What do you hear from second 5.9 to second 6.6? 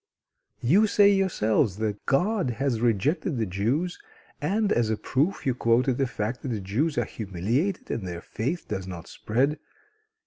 the fact that the